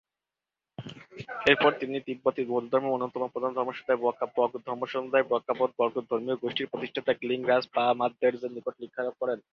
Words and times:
এরপর 1.45 1.71
তিনি 1.81 1.97
তিব্বতী 2.07 2.41
বৌদ্ধধর্মের 2.51 2.93
অন্যতম 2.95 3.23
প্রধান 3.33 3.51
ধর্মসম্প্রদায় 3.57 4.01
ব্কা'-ব্র্গ্যুদ 4.03 4.63
ধর্মসম্প্রদায়ের 4.67 5.27
'ব্রুগ-পা-ব্কা'-ব্র্গ্যুদ 5.27 6.05
ধর্মীয় 6.11 6.37
গোষ্ঠীর 6.43 6.71
প্রতিষ্ঠাতা 6.71 7.13
গ্লিং-রাস-পা-পাদ-মা-র্দো-র্জের 7.21 8.55
নিকট 8.55 8.73
শিক্ষালাভ 8.79 9.15
করেন। 9.21 9.39